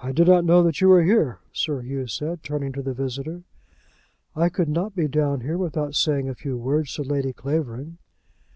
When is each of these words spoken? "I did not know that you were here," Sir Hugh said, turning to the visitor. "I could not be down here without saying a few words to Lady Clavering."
"I 0.00 0.12
did 0.12 0.28
not 0.28 0.44
know 0.44 0.62
that 0.62 0.80
you 0.80 0.88
were 0.88 1.02
here," 1.02 1.40
Sir 1.52 1.80
Hugh 1.80 2.06
said, 2.06 2.44
turning 2.44 2.70
to 2.72 2.82
the 2.82 2.94
visitor. 2.94 3.42
"I 4.36 4.48
could 4.48 4.68
not 4.68 4.94
be 4.94 5.08
down 5.08 5.40
here 5.40 5.58
without 5.58 5.96
saying 5.96 6.28
a 6.28 6.36
few 6.36 6.56
words 6.56 6.94
to 6.94 7.02
Lady 7.02 7.32
Clavering." 7.32 7.98